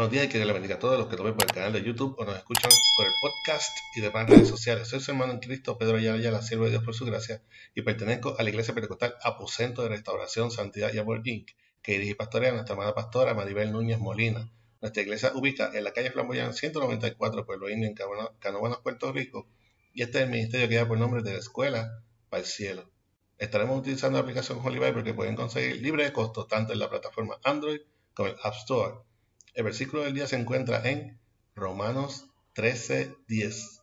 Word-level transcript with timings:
Buenos 0.00 0.12
días 0.12 0.24
y 0.24 0.28
que 0.30 0.38
Dios 0.38 0.50
bendiga 0.54 0.76
a 0.76 0.78
todos 0.78 0.98
los 0.98 1.08
que 1.08 1.16
nos 1.16 1.32
por 1.34 1.44
el 1.44 1.52
canal 1.52 1.74
de 1.74 1.82
YouTube 1.82 2.14
o 2.18 2.24
nos 2.24 2.34
escuchan 2.34 2.70
por 2.96 3.04
el 3.04 3.12
podcast 3.20 3.70
y 3.94 4.00
demás 4.00 4.30
redes 4.30 4.48
sociales. 4.48 4.88
Soy 4.88 4.98
su 4.98 5.10
hermano 5.10 5.34
en 5.34 5.40
Cristo, 5.40 5.76
Pedro 5.76 5.98
Ayala, 5.98 6.30
la 6.30 6.40
siervo 6.40 6.64
de 6.64 6.70
Dios 6.70 6.82
por 6.82 6.94
su 6.94 7.04
gracia, 7.04 7.42
y 7.74 7.82
pertenezco 7.82 8.34
a 8.38 8.42
la 8.42 8.48
Iglesia 8.48 8.72
Pentecostal 8.72 9.16
Aposento 9.22 9.82
de 9.82 9.90
Restauración, 9.90 10.50
Santidad 10.50 10.90
y 10.94 10.98
Amor 10.98 11.20
Inc., 11.28 11.50
que 11.82 11.92
dirige 11.92 12.14
pastorea 12.14 12.50
nuestra 12.50 12.76
amada 12.76 12.94
pastora 12.94 13.34
Maribel 13.34 13.72
Núñez 13.72 13.98
Molina. 13.98 14.50
Nuestra 14.80 15.02
iglesia 15.02 15.32
ubica 15.34 15.70
en 15.74 15.84
la 15.84 15.92
calle 15.92 16.10
Flamboyán 16.10 16.54
194, 16.54 17.44
Pueblo 17.44 17.68
Indio, 17.68 17.86
en 17.86 17.94
Canóvanas, 18.38 18.78
Puerto 18.78 19.12
Rico, 19.12 19.48
y 19.92 20.00
este 20.00 20.20
es 20.20 20.24
el 20.24 20.30
ministerio 20.30 20.66
que 20.66 20.76
lleva 20.76 20.88
por 20.88 20.96
nombre 20.96 21.22
de 21.22 21.34
la 21.34 21.40
Escuela 21.40 22.02
para 22.30 22.40
el 22.40 22.46
Cielo. 22.46 22.90
Estaremos 23.36 23.78
utilizando 23.78 24.16
la 24.16 24.22
aplicación 24.22 24.60
Holy 24.64 24.78
Bible 24.78 25.04
que 25.04 25.12
pueden 25.12 25.36
conseguir 25.36 25.82
libre 25.82 26.04
de 26.04 26.12
costo 26.14 26.46
tanto 26.46 26.72
en 26.72 26.78
la 26.78 26.88
plataforma 26.88 27.36
Android 27.44 27.80
como 28.14 28.30
en 28.30 28.36
App 28.42 28.54
Store 28.54 29.09
el 29.54 29.64
versículo 29.64 30.02
del 30.02 30.14
día 30.14 30.26
se 30.26 30.36
encuentra 30.36 30.88
en 30.88 31.18
Romanos 31.54 32.26
13:10. 32.54 33.82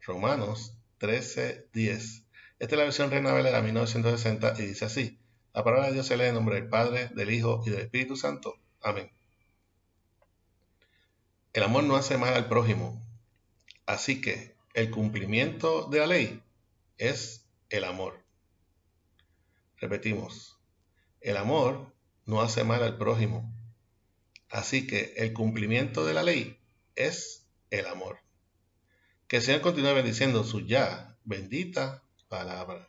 Romanos 0.00 0.76
13:10. 0.98 2.24
Esta 2.58 2.74
es 2.74 2.78
la 2.78 2.84
versión 2.84 3.10
Reina 3.10 3.32
Valera 3.32 3.60
1960 3.60 4.54
y 4.58 4.62
dice 4.66 4.84
así: 4.86 5.18
La 5.52 5.64
palabra 5.64 5.88
de 5.88 5.94
Dios 5.94 6.06
se 6.06 6.16
lee 6.16 6.26
en 6.26 6.34
nombre 6.34 6.56
del 6.56 6.68
Padre, 6.68 7.10
del 7.14 7.30
Hijo 7.30 7.62
y 7.66 7.70
del 7.70 7.80
Espíritu 7.80 8.16
Santo. 8.16 8.58
Amén. 8.82 9.10
El 11.52 11.62
amor 11.62 11.84
no 11.84 11.96
hace 11.96 12.18
mal 12.18 12.34
al 12.34 12.48
prójimo, 12.48 13.02
así 13.86 14.20
que 14.20 14.54
el 14.74 14.90
cumplimiento 14.90 15.88
de 15.88 16.00
la 16.00 16.06
ley 16.06 16.42
es 16.98 17.46
el 17.70 17.84
amor. 17.84 18.22
Repetimos, 19.78 20.58
el 21.20 21.36
amor 21.36 21.94
no 22.26 22.42
hace 22.42 22.62
mal 22.64 22.82
al 22.82 22.98
prójimo, 22.98 23.50
Así 24.50 24.86
que 24.86 25.14
el 25.16 25.32
cumplimiento 25.32 26.04
de 26.04 26.14
la 26.14 26.22
ley 26.22 26.58
es 26.94 27.46
el 27.70 27.86
amor. 27.86 28.20
Que 29.28 29.38
el 29.38 29.42
Señor 29.42 29.60
continúe 29.60 29.94
bendiciendo 29.94 30.44
su 30.44 30.60
ya 30.60 31.16
bendita 31.24 32.02
palabra. 32.28 32.88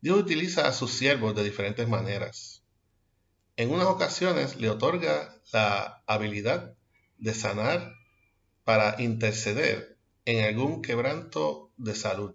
Dios 0.00 0.18
utiliza 0.18 0.68
a 0.68 0.72
sus 0.72 0.92
siervos 0.92 1.34
de 1.34 1.44
diferentes 1.44 1.88
maneras. 1.88 2.62
En 3.56 3.70
unas 3.70 3.88
ocasiones 3.88 4.56
le 4.56 4.70
otorga 4.70 5.34
la 5.52 6.02
habilidad 6.06 6.76
de 7.18 7.34
sanar 7.34 7.94
para 8.64 9.02
interceder 9.02 9.98
en 10.24 10.44
algún 10.44 10.82
quebranto 10.82 11.72
de 11.76 11.94
salud. 11.94 12.34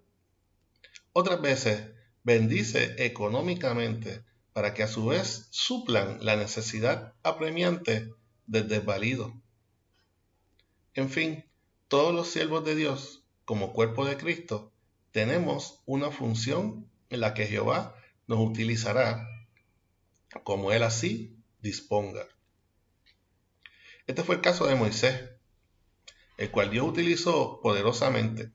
Otras 1.12 1.40
veces 1.40 1.90
bendice 2.22 2.94
económicamente 2.98 4.24
para 4.54 4.72
que 4.72 4.84
a 4.84 4.88
su 4.88 5.06
vez 5.06 5.48
suplan 5.50 6.24
la 6.24 6.36
necesidad 6.36 7.12
apremiante 7.22 8.14
del 8.46 8.68
desvalido. 8.68 9.34
En 10.94 11.10
fin, 11.10 11.44
todos 11.88 12.14
los 12.14 12.28
siervos 12.28 12.64
de 12.64 12.76
Dios, 12.76 13.24
como 13.44 13.72
cuerpo 13.72 14.06
de 14.06 14.16
Cristo, 14.16 14.72
tenemos 15.10 15.82
una 15.86 16.10
función 16.10 16.88
en 17.10 17.20
la 17.20 17.34
que 17.34 17.46
Jehová 17.46 17.96
nos 18.28 18.38
utilizará 18.38 19.28
como 20.44 20.72
Él 20.72 20.84
así 20.84 21.36
disponga. 21.60 22.26
Este 24.06 24.22
fue 24.22 24.36
el 24.36 24.40
caso 24.40 24.66
de 24.66 24.76
Moisés, 24.76 25.30
el 26.36 26.50
cual 26.52 26.70
Dios 26.70 26.86
utilizó 26.86 27.60
poderosamente. 27.60 28.52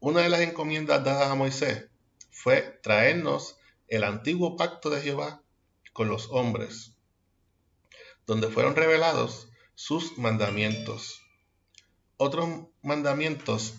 Una 0.00 0.22
de 0.22 0.28
las 0.28 0.40
encomiendas 0.40 1.04
dadas 1.04 1.30
a 1.30 1.34
Moisés 1.36 1.88
fue 2.30 2.80
traernos 2.82 3.58
el 3.94 4.04
antiguo 4.04 4.56
pacto 4.56 4.90
de 4.90 5.00
Jehová 5.00 5.42
con 5.92 6.08
los 6.08 6.28
hombres, 6.30 6.96
donde 8.26 8.48
fueron 8.48 8.74
revelados 8.74 9.48
sus 9.74 10.18
mandamientos. 10.18 11.22
Otros 12.16 12.66
mandamientos 12.82 13.74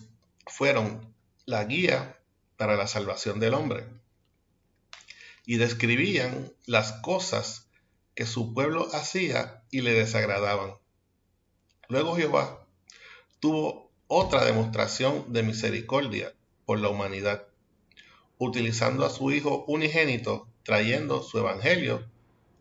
fueron 0.46 1.14
la 1.44 1.64
guía 1.64 2.18
para 2.56 2.76
la 2.76 2.86
salvación 2.86 3.40
del 3.40 3.54
hombre 3.54 3.86
y 5.44 5.56
describían 5.56 6.52
las 6.64 6.92
cosas 7.02 7.68
que 8.14 8.24
su 8.24 8.54
pueblo 8.54 8.88
hacía 8.94 9.62
y 9.70 9.82
le 9.82 9.92
desagradaban. 9.92 10.76
Luego 11.88 12.16
Jehová 12.16 12.66
tuvo 13.38 13.92
otra 14.06 14.44
demostración 14.44 15.32
de 15.32 15.42
misericordia 15.42 16.34
por 16.64 16.80
la 16.80 16.88
humanidad 16.88 17.46
utilizando 18.38 19.04
a 19.04 19.10
su 19.10 19.30
Hijo 19.30 19.64
unigénito, 19.66 20.48
trayendo 20.62 21.22
su 21.22 21.38
Evangelio 21.38 22.04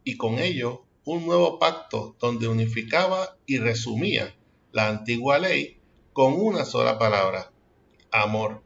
y 0.03 0.17
con 0.17 0.39
ello 0.39 0.85
un 1.03 1.25
nuevo 1.25 1.59
pacto 1.59 2.15
donde 2.19 2.47
unificaba 2.47 3.37
y 3.45 3.57
resumía 3.57 4.35
la 4.71 4.87
antigua 4.87 5.37
ley 5.39 5.79
con 6.13 6.33
una 6.33 6.65
sola 6.65 6.97
palabra, 6.97 7.51
amor. 8.11 8.63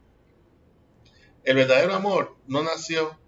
El 1.44 1.56
verdadero 1.56 1.94
amor 1.94 2.36
no 2.46 2.62
nació 2.62 3.18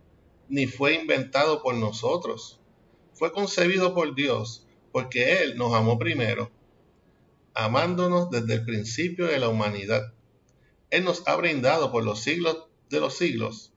ni 0.49 0.67
fue 0.67 0.95
inventado 0.95 1.63
por 1.63 1.75
nosotros, 1.75 2.61
fue 3.15 3.33
concebido 3.33 3.95
por 3.95 4.15
Dios 4.15 4.67
porque 4.93 5.43
Él 5.43 5.57
nos 5.57 5.75
amó 5.75 5.99
primero, 5.99 6.51
amándonos 7.55 8.31
desde 8.31 8.55
el 8.55 8.65
principio 8.65 9.27
de 9.27 9.39
la 9.39 9.49
humanidad. 9.49 10.13
Él 10.91 11.05
nos 11.05 11.27
ha 11.27 11.37
brindado 11.37 11.91
por 11.91 12.05
los 12.05 12.21
siglos 12.21 12.67
de 12.91 13.01
los 13.01 13.17
siglos 13.17 13.72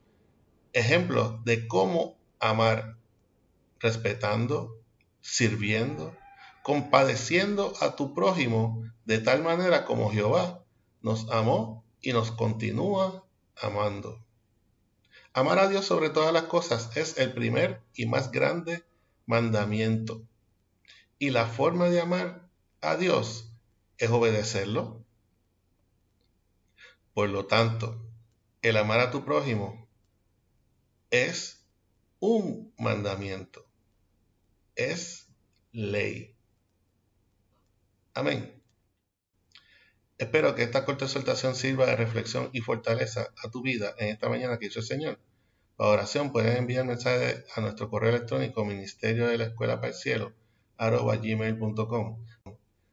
ejemplos 0.76 1.42
de 1.44 1.66
cómo 1.66 2.18
amar, 2.38 2.98
respetando, 3.80 4.78
sirviendo, 5.22 6.14
compadeciendo 6.62 7.72
a 7.80 7.96
tu 7.96 8.14
prójimo 8.14 8.84
de 9.06 9.18
tal 9.18 9.42
manera 9.42 9.86
como 9.86 10.10
Jehová 10.10 10.62
nos 11.00 11.30
amó 11.30 11.82
y 12.02 12.12
nos 12.12 12.30
continúa 12.30 13.24
amando. 13.56 14.22
Amar 15.32 15.60
a 15.60 15.68
Dios 15.68 15.86
sobre 15.86 16.10
todas 16.10 16.32
las 16.34 16.42
cosas 16.42 16.94
es 16.94 17.16
el 17.16 17.32
primer 17.32 17.80
y 17.94 18.04
más 18.04 18.30
grande 18.30 18.84
mandamiento. 19.24 20.28
Y 21.18 21.30
la 21.30 21.46
forma 21.46 21.88
de 21.88 22.02
amar 22.02 22.50
a 22.82 22.96
Dios 22.96 23.50
es 23.96 24.10
obedecerlo. 24.10 25.02
Por 27.14 27.30
lo 27.30 27.46
tanto, 27.46 27.98
el 28.60 28.76
amar 28.76 29.00
a 29.00 29.10
tu 29.10 29.24
prójimo 29.24 29.85
es 31.10 31.66
un 32.20 32.72
mandamiento, 32.78 33.66
es 34.74 35.28
ley. 35.72 36.34
Amén. 38.14 38.62
Espero 40.18 40.54
que 40.54 40.62
esta 40.62 40.86
corta 40.86 41.04
exhortación 41.04 41.54
sirva 41.54 41.86
de 41.86 41.96
reflexión 41.96 42.48
y 42.52 42.60
fortaleza 42.60 43.34
a 43.44 43.50
tu 43.50 43.62
vida 43.62 43.94
en 43.98 44.08
esta 44.08 44.30
mañana 44.30 44.58
que 44.58 44.66
hizo 44.66 44.80
el 44.80 44.86
Señor. 44.86 45.20
Para 45.76 45.90
oración 45.90 46.32
puedes 46.32 46.56
enviar 46.56 46.86
mensajes 46.86 47.44
a 47.54 47.60
nuestro 47.60 47.90
correo 47.90 48.10
electrónico 48.10 48.64
ministerio 48.64 49.26
de 49.28 49.36
la 49.36 49.44
escuela 49.44 49.76
para 49.76 49.88
el 49.88 49.94
cielo 49.94 50.32
gmail.com. 50.78 52.24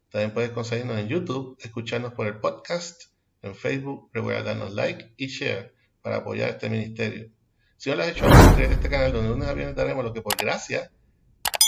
También 0.10 0.34
puedes 0.34 0.52
conseguirnos 0.52 0.98
en 1.00 1.08
YouTube, 1.08 1.58
escucharnos 1.62 2.14
por 2.14 2.28
el 2.28 2.40
podcast, 2.40 3.04
en 3.42 3.56
Facebook, 3.56 4.10
recuerda 4.14 4.44
darnos 4.44 4.74
like 4.74 5.14
y 5.18 5.28
share 5.28 5.74
para 6.02 6.18
apoyar 6.18 6.50
este 6.50 6.70
ministerio. 6.70 7.32
Si 7.84 7.90
no 7.90 7.98
lo 7.98 8.04
has 8.04 8.12
hecho, 8.12 8.26
en 8.26 8.72
este 8.72 8.88
canal 8.88 9.12
donde 9.12 9.34
una 9.34 9.52
vez 9.52 9.76
daremos 9.76 10.06
lo 10.06 10.14
que 10.14 10.22
por 10.22 10.38
gracia 10.38 10.90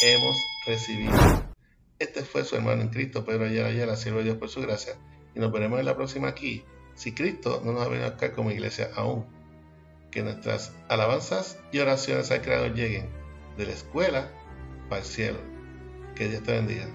hemos 0.02 0.38
recibido. 0.66 1.12
Este 2.00 2.24
fue 2.24 2.46
su 2.46 2.56
hermano 2.56 2.84
en 2.84 2.88
Cristo, 2.88 3.26
Pedro 3.26 3.44
Ayala 3.44 3.68
Ayala, 3.68 3.98
siervo 3.98 4.20
de 4.20 4.24
Dios 4.24 4.38
por 4.38 4.48
su 4.48 4.62
gracia. 4.62 4.94
Y 5.36 5.42
nos 5.42 5.52
veremos 5.52 5.78
en 5.78 5.86
la 5.86 5.98
próxima 5.98 6.30
aquí, 6.30 6.64
si 6.94 7.14
Cristo 7.14 7.62
no 7.66 7.74
nos 7.74 7.86
ha 7.86 7.90
venido 7.90 8.08
acá 8.08 8.32
como 8.32 8.50
iglesia 8.50 8.92
aún. 8.96 9.26
Que 10.10 10.24
nuestras 10.24 10.72
alabanzas 10.88 11.60
y 11.74 11.80
oraciones 11.80 12.32
al 12.32 12.42
Creador 12.42 12.74
lleguen 12.74 13.10
de 13.58 13.66
la 13.66 13.74
escuela 13.74 14.32
para 14.88 15.02
el 15.02 15.08
cielo. 15.08 15.40
Que 16.16 16.30
Dios 16.30 16.44
te 16.44 16.54
bendiga. 16.54 16.88